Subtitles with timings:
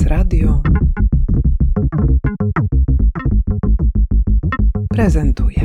[0.00, 0.62] SBS Radio
[4.88, 5.59] prezentuje.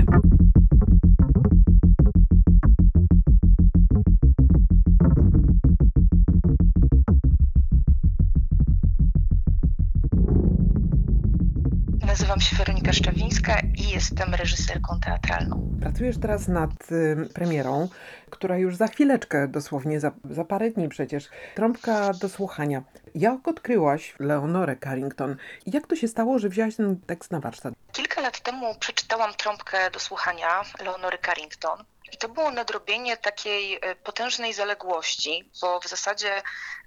[12.35, 15.77] Nazywam się Weronika Szczawińska i jestem reżyserką teatralną.
[15.81, 17.89] Pracujesz teraz nad y, premierą,
[18.29, 22.83] która już za chwileczkę, dosłownie za, za parę dni przecież, trąbka do słuchania.
[23.15, 25.35] Jak odkryłaś Leonorę Carrington?
[25.65, 27.73] Jak to się stało, że wziąłaś ten tekst na warsztat?
[27.91, 30.47] Kilka lat temu przeczytałam trąbkę do słuchania
[30.85, 31.83] Leonory Carrington.
[32.25, 36.41] To było nadrobienie takiej e, potężnej zaległości, bo w zasadzie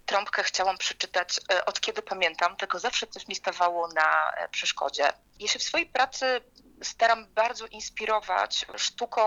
[0.07, 5.13] trąbkę chciałam przeczytać e, od kiedy pamiętam, tylko zawsze coś mi stawało na e, przeszkodzie.
[5.39, 6.41] Ja się w swojej pracy
[6.83, 9.21] staram bardzo inspirować sztuką,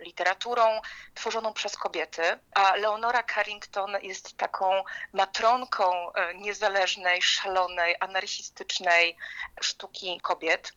[0.00, 0.80] literaturą
[1.14, 2.22] tworzoną przez kobiety,
[2.54, 9.16] a Leonora Carrington jest taką matronką niezależnej, szalonej, anarchistycznej
[9.60, 10.72] sztuki kobiet.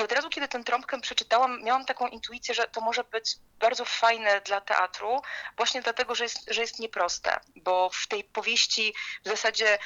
[0.00, 3.84] I od razu, kiedy tę trąbkę przeczytałam, miałam taką intuicję, że to może być bardzo
[3.84, 5.20] fajne dla teatru,
[5.56, 9.78] właśnie dlatego, że jest, że jest nieproste, bo w tej powieści w zasadzie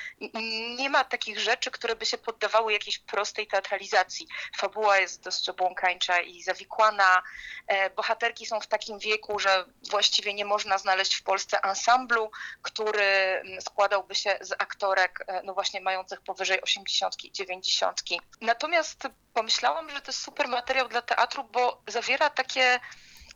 [0.78, 4.28] nie ma takich rzeczy, które by się poddawały jakiejś prostej teatralizacji.
[4.56, 7.22] Fabuła jest dość obłąkańcza i zawikłana.
[7.66, 12.30] E, bohaterki są w takim wieku, że właściwie nie można znaleźć w Polsce ansamblu,
[12.62, 18.00] który składałby się z aktorek, e, no właśnie mających powyżej 80 i 90.
[18.40, 22.80] Natomiast pomyślałam, że to jest super materiał dla teatru, bo zawiera takie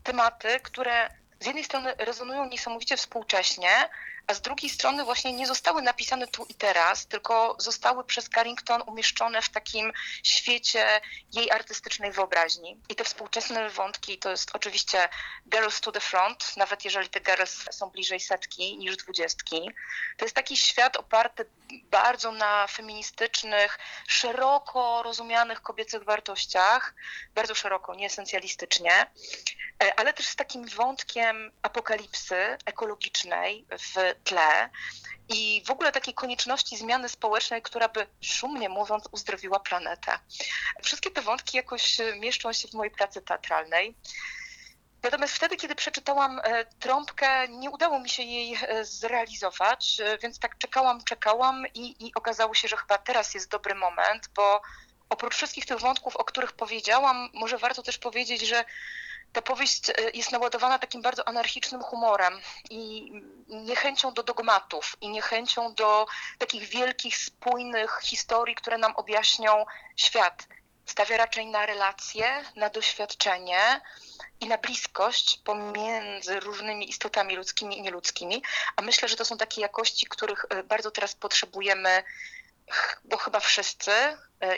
[0.03, 1.11] tematy, które
[1.41, 3.89] z jednej strony rezonują niesamowicie współcześnie,
[4.29, 8.83] a z drugiej strony właśnie nie zostały napisane tu i teraz, tylko zostały przez Carrington
[8.87, 11.01] umieszczone w takim świecie
[11.33, 12.81] jej artystycznej wyobraźni.
[12.89, 15.09] I te współczesne wątki to jest oczywiście
[15.51, 19.71] Girls to the Front, nawet jeżeli te girls są bliżej setki niż dwudziestki.
[20.17, 21.47] To jest taki świat oparty
[21.91, 26.95] bardzo na feministycznych, szeroko rozumianych kobiecych wartościach,
[27.35, 29.07] bardzo szeroko, nie esencjalistycznie,
[29.97, 34.71] ale też z takim wątkiem apokalipsy ekologicznej w tle
[35.29, 40.19] i w ogóle takiej konieczności zmiany społecznej, która by szumnie mówiąc uzdrowiła planetę.
[40.83, 43.95] Wszystkie te wątki jakoś mieszczą się w mojej pracy teatralnej.
[45.03, 50.39] Natomiast wtedy, kiedy przeczytałam e, trąbkę, nie udało mi się jej e, zrealizować, e, więc
[50.39, 54.63] tak czekałam, czekałam i, i okazało się, że chyba teraz jest dobry moment, bo
[55.09, 58.65] oprócz wszystkich tych wątków, o których powiedziałam, może warto też powiedzieć, że
[59.33, 62.41] ta powieść e, jest naładowana takim bardzo anarchicznym humorem
[62.71, 63.13] i
[63.49, 66.07] niechęcią do dogmatów i niechęcią do
[66.39, 69.65] takich wielkich, spójnych historii, które nam objaśnią
[69.97, 70.47] świat.
[70.87, 73.81] Stawia raczej na relacje, na doświadczenie
[74.41, 78.43] i na bliskość pomiędzy różnymi istotami ludzkimi i nieludzkimi.
[78.77, 82.03] A myślę, że to są takie jakości, których e, bardzo teraz potrzebujemy
[83.05, 83.91] bo chyba wszyscy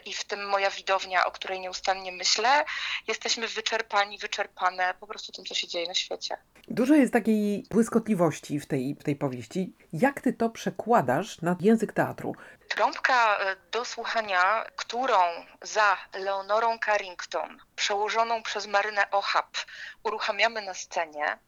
[0.05, 2.65] i w tym moja widownia, o której nieustannie myślę,
[3.09, 6.37] jesteśmy wyczerpani, wyczerpane po prostu tym, co się dzieje na świecie.
[6.69, 9.75] Dużo jest takiej błyskotliwości w tej, w tej powieści.
[9.93, 12.35] Jak ty to przekładasz na język teatru?
[12.69, 15.19] Trąbka e, do słuchania, którą
[15.63, 19.57] za Leonorą Carrington, przełożoną przez Marynę Ochab,
[20.05, 21.39] uruchamiamy na scenie,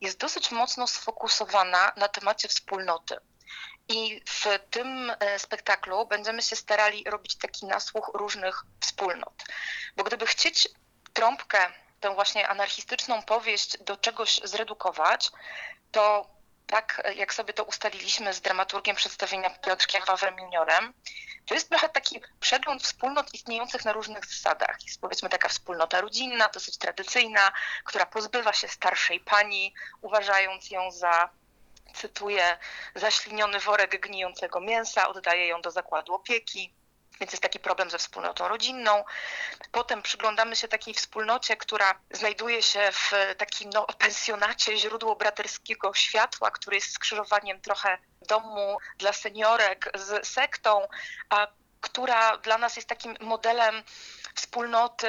[0.00, 3.16] jest dosyć mocno sfokusowana na temacie wspólnoty.
[3.88, 9.44] I w tym e, spektaklu będziemy się starali robić taki nasłuch różnych wspólnot.
[9.96, 10.68] Bo gdyby chcieć
[11.12, 15.30] trąbkę, tę właśnie anarchistyczną powieść do czegoś zredukować,
[15.90, 16.26] to
[16.66, 20.94] tak jak sobie to ustaliliśmy z dramaturgiem przedstawienia Piotrkiem Wawrem Juniorem,
[21.46, 24.76] to jest trochę taki przegląd wspólnot istniejących na różnych zasadach.
[24.86, 27.52] Jest powiedzmy taka wspólnota rodzinna, dosyć tradycyjna,
[27.84, 31.30] która pozbywa się starszej pani, uważając ją za
[31.94, 32.58] cytuję,
[32.94, 36.74] zaśliniony worek gnijącego mięsa, oddaje ją do zakładu opieki.
[37.20, 39.04] Więc jest taki problem ze wspólnotą rodzinną.
[39.72, 46.50] Potem przyglądamy się takiej wspólnocie, która znajduje się w takim no, pensjonacie źródło braterskiego światła,
[46.50, 47.98] który jest skrzyżowaniem trochę
[48.28, 50.88] domu dla seniorek z sektą,
[51.30, 51.46] a
[51.80, 53.82] która dla nas jest takim modelem
[54.34, 55.08] wspólnoty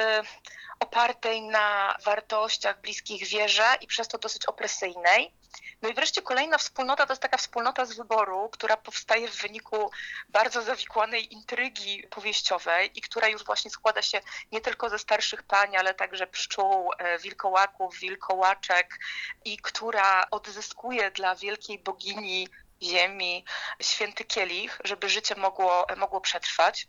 [0.80, 5.32] opartej na wartościach bliskich wierze i przez to dosyć opresyjnej.
[5.82, 9.90] No i wreszcie kolejna wspólnota to jest taka wspólnota z wyboru, która powstaje w wyniku
[10.28, 14.20] bardzo zawikłanej intrygi powieściowej i która już właśnie składa się
[14.52, 18.98] nie tylko ze starszych pań, ale także pszczół, e, wilkołaków, wilkołaczek
[19.44, 22.48] i która odzyskuje dla wielkiej bogini
[22.82, 23.44] ziemi,
[23.82, 26.88] święty kielich, żeby życie mogło, mogło przetrwać.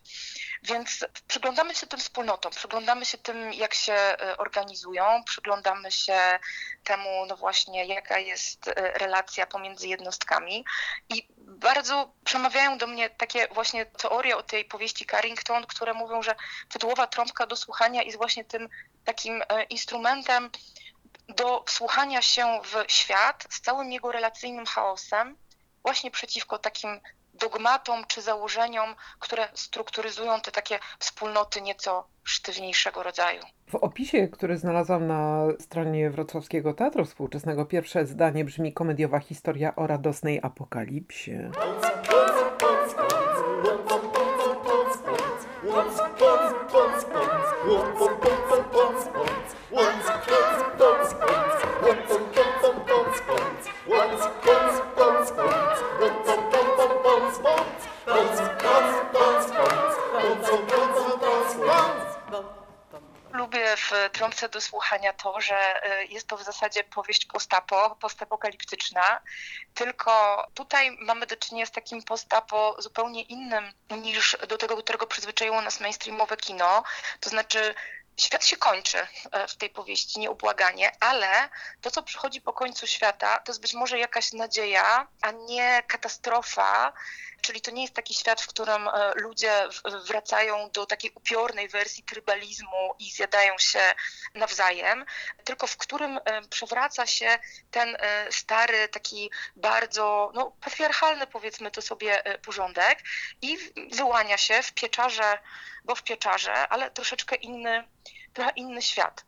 [0.62, 6.38] Więc przyglądamy się tym wspólnotom, przyglądamy się tym, jak się e, organizują, przyglądamy się
[6.84, 10.64] temu, no właśnie, jaka jest e, relacja pomiędzy jednostkami.
[11.08, 16.34] I bardzo przemawiają do mnie takie właśnie teorie o tej powieści Carrington, które mówią, że
[16.68, 18.68] tytułowa trąbka do słuchania jest właśnie tym
[19.04, 20.50] takim e, instrumentem
[21.28, 25.36] do wsłuchania się w świat z całym jego relacyjnym chaosem,
[25.82, 27.00] właśnie przeciwko takim
[27.34, 33.40] dogmatom czy założeniom, które strukturyzują te takie wspólnoty nieco sztywniejszego rodzaju.
[33.68, 39.86] W opisie, który znalazłam na stronie Wrocławskiego Teatru Współczesnego, pierwsze zdanie brzmi komediowa historia o
[39.86, 41.32] radosnej apokalipsie.
[64.22, 69.20] Trąbce do słuchania to, że y, jest to w zasadzie powieść postapo, postapokaliptyczna,
[69.74, 75.06] tylko tutaj mamy do czynienia z takim postapo zupełnie innym niż do tego, do którego
[75.06, 76.82] przyzwyczaiło nas mainstreamowe kino,
[77.20, 77.74] to znaczy
[78.16, 78.98] Świat się kończy
[79.32, 81.48] e, w tej powieści nieubłaganie, ale
[81.80, 86.92] to, co przychodzi po końcu świata, to jest być może jakaś nadzieja, a nie katastrofa.
[87.42, 89.68] Czyli to nie jest taki świat, w którym e, ludzie
[90.06, 93.94] wracają do takiej upiornej wersji trybalizmu i zjadają się
[94.34, 95.04] nawzajem,
[95.44, 97.38] tylko w którym e, przewraca się
[97.70, 97.96] ten
[98.30, 102.98] stary, taki bardzo no, patriarchalny, powiedzmy to sobie, porządek
[103.42, 103.58] i
[103.92, 105.38] wyłania się w pieczarze,
[105.84, 107.88] bo w pieczarze, ale troszeczkę inny
[108.32, 109.24] trochę inny świat.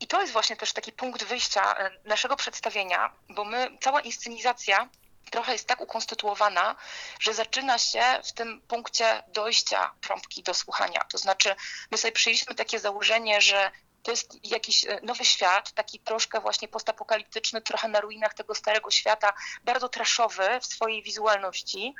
[0.00, 4.88] I to jest właśnie też taki punkt wyjścia e, naszego przedstawienia, bo my, cała inscenizacja
[5.34, 6.76] trochę jest tak ukonstytuowana,
[7.20, 11.00] że zaczyna się w tym punkcie dojścia trąbki do słuchania.
[11.12, 11.54] To znaczy,
[11.90, 13.70] my sobie przyjęliśmy takie założenie, że
[14.02, 18.90] to jest jakiś e, nowy świat, taki troszkę właśnie postapokaliptyczny, trochę na ruinach tego starego
[18.90, 19.32] świata,
[19.64, 21.94] bardzo traszowy w swojej wizualności.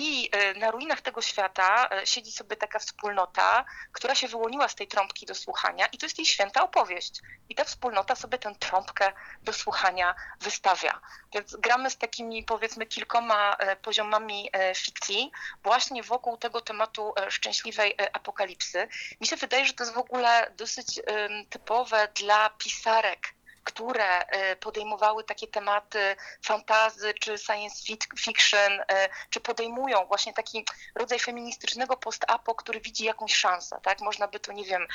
[0.00, 4.74] I e, na ruinach tego świata e, siedzi sobie taka wspólnota, która się wyłoniła z
[4.74, 7.20] tej trąbki do słuchania i to jest jej święta opowieść.
[7.48, 9.12] I ta wspólnota sobie tę trąbkę
[9.42, 11.00] do słuchania wystawia.
[11.34, 15.30] Więc gramy z takimi powiedzmy kilkoma poziomami fikcji
[15.62, 18.88] właśnie wokół tego tematu szczęśliwej apokalipsy.
[19.20, 21.00] Mi się wydaje, że to jest w ogóle dosyć
[21.50, 23.34] typowe dla pisarek
[23.68, 27.82] które e, podejmowały takie tematy fantazy czy science
[28.18, 33.80] fiction, e, czy podejmują właśnie taki rodzaj feministycznego post-apo, który widzi jakąś szansę.
[33.82, 34.00] Tak?
[34.00, 34.86] Można by to, nie wiem,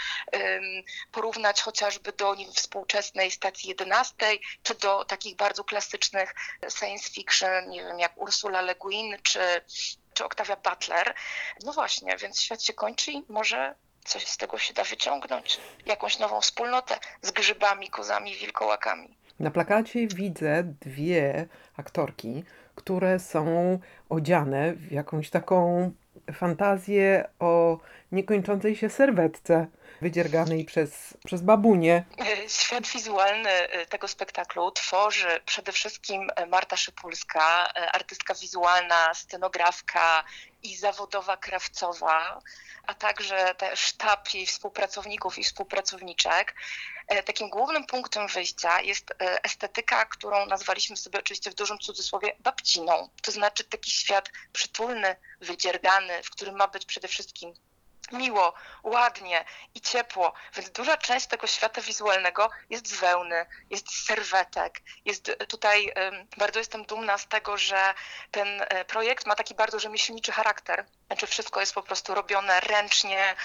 [1.12, 4.16] porównać chociażby do wiem, współczesnej stacji 11,
[4.64, 6.36] czy do takich bardzo klasycznych
[6.80, 9.40] science fiction, nie wiem, jak Ursula Le Guin, czy
[10.14, 11.16] czy Octavia Butler.
[11.64, 16.20] No właśnie, więc świat się kończy i może coś z tego się da wyciągnąć, jakąś
[16.20, 19.18] nową wspólnotę z grzybami, kozami, wilkołakami.
[19.40, 21.48] Na plakacie widzę dwie
[21.78, 22.44] aktorki,
[22.76, 23.80] które są
[24.10, 25.92] odziane w jakąś taką
[26.34, 27.80] fantazję o
[28.12, 29.68] niekończącej się serwetce
[30.02, 32.04] wydzierganej przez, przez babunię.
[32.48, 40.24] Świat wizualny e, tego spektaklu tworzy przede wszystkim Marta Szypulska, e, artystka wizualna, scenografka
[40.64, 42.42] i zawodowa krawcowa,
[42.88, 46.56] a także sztab jej współpracowników i współpracowniczek.
[47.08, 53.10] E, takim głównym punktem wyjścia jest estetyka, którą nazwaliśmy sobie oczywiście w dużym cudzysłowie babciną.
[53.22, 57.54] To znaczy taki świat przytulny, wydziergany, w którym ma być przede wszystkim
[58.12, 59.46] miło, ładnie
[59.76, 64.82] i ciepło, więc duża część tego świata wizualnego jest z wełny, jest z serwetek.
[65.06, 65.94] Jest tutaj,
[66.38, 67.94] bardzo jestem dumna z tego, że
[68.32, 70.86] ten e, projekt ma taki bardzo rzemieślniczy charakter.
[71.14, 73.36] Znaczy wszystko jest po prostu robione ręcznie.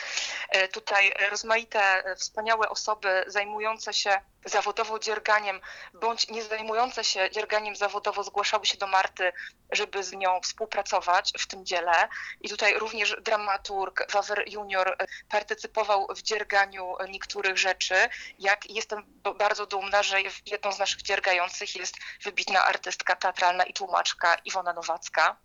[0.48, 5.60] E, tutaj rozmaite, e, wspaniałe osoby zajmujące się zawodowo dzierganiem,
[5.94, 9.32] bądź nie zajmujące się dzierganiem zawodowo zgłaszały się do Marty,
[9.72, 12.08] żeby z nią współpracować w tym dziele.
[12.40, 14.96] I tutaj również dramaturg Wawer Junior
[15.28, 17.94] partycypował w dzierganiu niektórych rzeczy.
[18.38, 19.02] Jak jestem
[19.38, 25.37] bardzo dumna, że jedną z naszych dziergających jest wybitna artystka teatralna i tłumaczka Iwona Nowacka,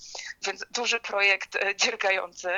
[0.41, 1.75] więc duży projekt e,
[2.13, 2.49] dziergający.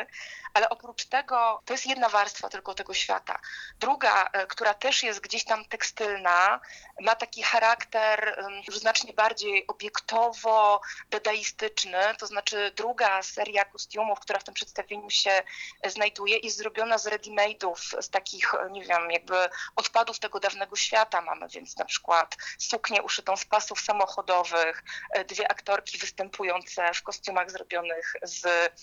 [0.56, 3.40] Ale oprócz tego, to jest jedna warstwa tylko tego świata.
[3.80, 6.60] Druga, e, która też jest gdzieś tam tekstylna,
[7.02, 14.54] ma taki charakter już znacznie bardziej obiektowo-dadaistyczny, to znaczy druga seria kostiumów, która w tym
[14.54, 15.44] przedstawieniu się
[15.82, 20.76] e, znajduje, jest zrobiona z ready-made'ów, z takich, e, nie wiem, jakby odpadów tego dawnego
[20.76, 21.22] świata.
[21.22, 24.84] Mamy więc na przykład suknię uszytą z pasów samochodowych,
[25.28, 28.74] dwie aktorki występujące w kostiumach zrobionych z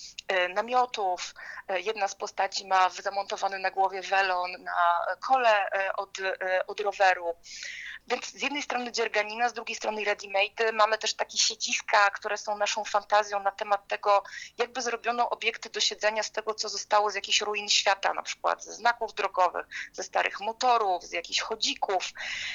[0.54, 1.34] namiotów,
[1.68, 7.34] jedna z postaci ma zamontowany na głowie welon na kole e, od, e, od roweru.
[8.06, 10.72] Więc z jednej strony dzierganina, z drugiej strony ready-made.
[10.72, 14.22] Mamy też takie siedziska, które są naszą fantazją na temat tego,
[14.58, 18.64] jakby zrobiono obiekty do siedzenia z tego, co zostało z jakichś ruin świata, na przykład
[18.64, 22.10] ze znaków drogowych, ze starych motorów, z jakichś chodzików.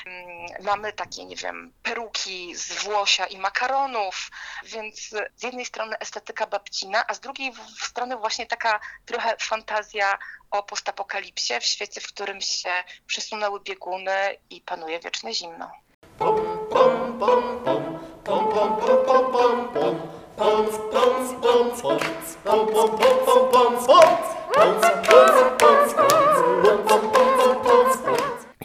[0.06, 4.30] Mm, Mamy takie, nie wiem, peruki z włosia i makaronów,
[4.64, 10.18] więc z jednej strony estetyka babcina, a z drugiej strony właśnie taka trochę fantazja
[10.52, 12.70] o postapokalipsie w świecie, w którym się
[13.08, 15.68] przesunęły bieguny i panuje wieczne zimno.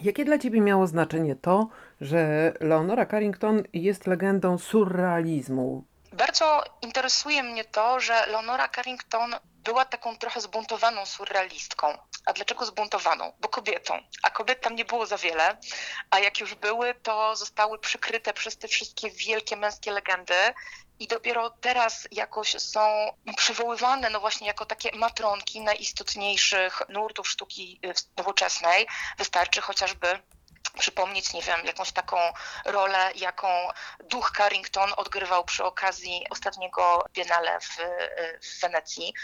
[0.03, 1.69] Jakie dla ciebie miało znaczenie to,
[2.01, 5.85] że Leonora Carrington jest legendą surrealizmu?
[6.13, 11.99] Bardzo interesuje mnie to, że Leonora Carrington była taką trochę zbuntowaną surrealistką.
[12.27, 13.33] A dlaczego zbuntowaną?
[13.41, 13.99] Bo kobietą.
[14.23, 15.57] A kobiet tam nie było za wiele,
[16.11, 20.35] a jak już były, to zostały przykryte przez te wszystkie wielkie męskie legendy.
[20.99, 22.81] I dopiero teraz jakoś są
[23.37, 28.87] przywoływane, no właśnie, jako takie matronki najistotniejszych nurtów sztuki y, nowoczesnej.
[29.19, 30.23] Wystarczy chociażby
[30.79, 32.17] przypomnieć, nie wiem, jakąś taką
[32.65, 33.49] rolę, jaką
[34.05, 37.77] duch Carrington odgrywał przy okazji ostatniego Biennale w,
[38.43, 39.15] w Wenecji.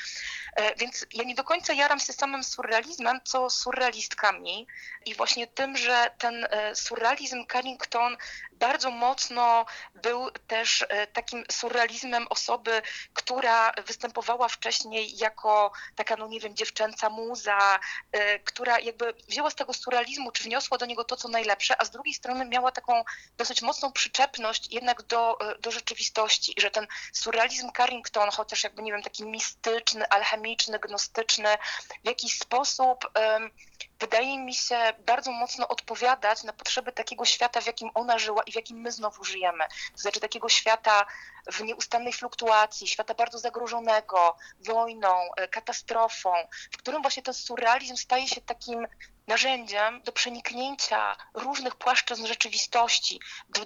[0.57, 4.67] E, Więc ja nie do końca jaram się samym surrealizmem, co surrealistkami
[5.07, 8.17] i właśnie tym, że ten e, surrealizm Carrington
[8.59, 12.83] bardzo mocno był też e, takim surrealizmem osoby,
[13.15, 17.81] która występowała wcześniej jako taka, no nie wiem, dziewczęca muza,
[18.13, 21.85] e, która jakby wzięła z tego surrealizmu, czy wniosła do niego to, co najlepsze, a
[21.85, 23.05] z drugiej strony miała taką
[23.37, 28.93] dosyć mocną przyczepność jednak do, e, do rzeczywistości że ten surrealizm Carrington, chociaż jakby, nie
[28.93, 31.49] wiem, taki mistyczny, alchemiczny, gnostyczny,
[32.05, 33.11] w jakiś sposób
[34.01, 38.53] wydaje mi się bardzo mocno odpowiadać na potrzeby takiego świata, w jakim ona żyła i
[38.53, 39.65] w jakim my znowu żyjemy.
[39.93, 41.07] To znaczy takiego świata
[41.53, 46.33] w nieustannej fluktuacji, świata bardzo zagrożonego wojną, e, katastrofą,
[46.73, 48.87] w którym właśnie ten surrealizm staje się takim
[49.29, 53.21] narzędziem do przeniknięcia różnych płaszczyzn rzeczywistości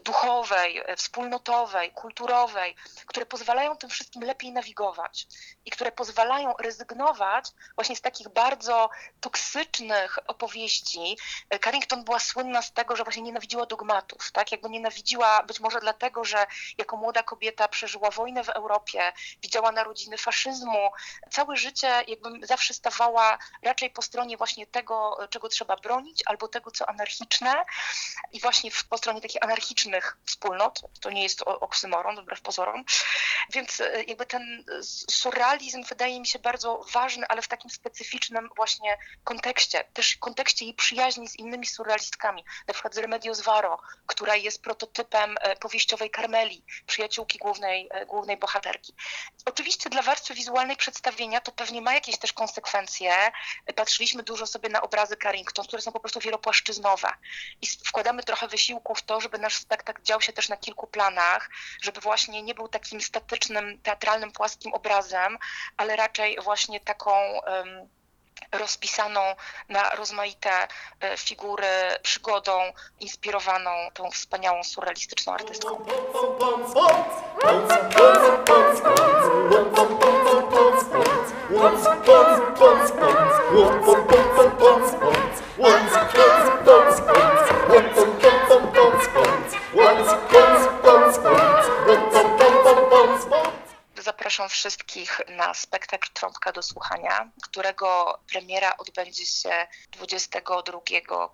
[0.05, 5.27] duchowej, e, wspólnotowej, kulturowej, które pozwalają tym wszystkim lepiej nawigować
[5.65, 11.17] i które pozwalają rezygnować właśnie z takich bardzo toksycznych opowieści.
[11.51, 14.53] E, Carrington była słynna z tego, że właśnie nienawidziła dogmatów, tak?
[14.53, 16.47] Jakby nienawidziła być może dlatego, że
[16.79, 19.13] jako młoda kobieta przeżyła wojnę w Europie,
[19.43, 20.91] widziała narodziny faszyzmu,
[21.31, 26.71] całe życie jakby zawsze stawała raczej po stronie właśnie tego, czego trzeba bronić, albo tego,
[26.71, 27.65] co anarchiczne.
[28.33, 32.85] I właśnie po stronie takich anarchicznych wspólnot, to nie jest oksymoron, wbrew pozorom,
[33.51, 34.65] więc e, jakby ten
[35.11, 40.75] surrealizm wydaje mi się bardzo ważny, ale w takim specyficznym właśnie kontekście, też kontekście jej
[40.75, 46.65] przyjaźni z innymi surrealistkami, na przykład z Remedios Varo, która jest prototypem e, powieściowej Carmeli,
[46.87, 48.95] przyjaciółki głównej, e, głównej bohaterki.
[49.45, 53.33] Oczywiście dla warstwy wizualnej przedstawienia to pewnie ma jakieś też konsekwencje.
[53.77, 57.09] Patrzyliśmy dużo sobie na obrazy Carrington, które są po prostu wielopłaszczyznowe
[57.63, 61.51] i wkładamy trochę wysiłku w to, żeby nasz spektakl dział się też na kilku planach,
[61.83, 65.39] żeby właśnie nie był takim statycznym, teatralnym, płaskim obrazem,
[65.77, 67.89] ale raczej właśnie taką em,
[68.53, 69.21] rozpisaną
[69.69, 70.69] na rozmaite
[71.01, 71.67] e, figury
[72.03, 75.85] przygodą, inspirowaną tą wspaniałą surrealistyczną artystką.
[94.43, 100.81] Zapraszam wszystkich na spektakl Trąbka do słuchania, którego premiera odbędzie się 22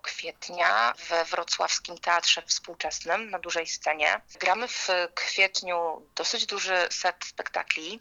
[0.01, 4.21] kwietnia we Wrocławskim Teatrze Współczesnym na dużej scenie.
[4.39, 7.99] Gramy w kwietniu dosyć duży set spektakli.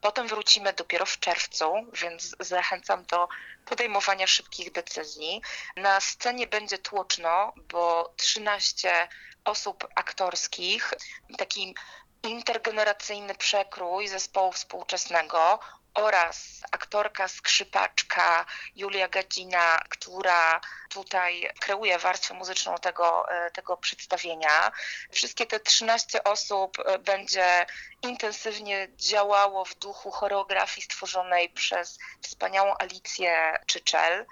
[0.00, 3.28] Potem wrócimy dopiero w czerwcu, więc zachęcam do
[3.64, 5.42] podejmowania szybkich decyzji.
[5.76, 9.08] Na scenie będzie tłoczno, bo 13
[9.44, 10.94] osób aktorskich,
[11.38, 11.74] taki
[12.22, 15.58] intergeneracyjny przekrój zespołu współczesnego
[15.94, 24.72] oraz aktorka skrzypaczka Julia Gadzina, która tutaj kreuje warstwę muzyczną tego, e, tego przedstawienia.
[25.10, 27.66] Wszystkie te 13 osób e, będzie
[28.02, 34.26] intensywnie działało w duchu choreografii stworzonej przez wspaniałą Alicję Czyczel.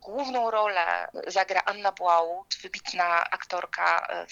[0.00, 4.26] Główną rolę zagra Anna Błaut, wybitna aktorka e,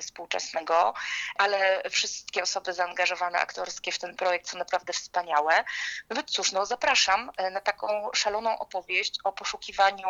[0.00, 0.94] współczesnego,
[1.38, 5.64] ale wszystkie osoby zaangażowane aktorskie w ten projekt są naprawdę wspaniałe.
[6.10, 10.08] Więc cóż, no zapraszam e, na taką szaloną opowieść o poszukiwaniu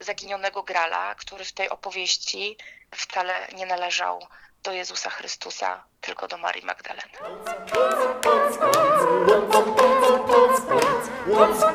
[0.00, 2.56] zaginionego grala, który w tej opowieści
[2.94, 4.26] wcale nie należał
[4.62, 7.12] do Jezusa Chrystusa, tylko do Marii Magdaleny.
[11.36, 11.66] Once